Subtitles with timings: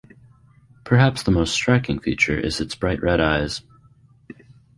[0.83, 3.61] Perhaps the most striking feature is its bright red eyes.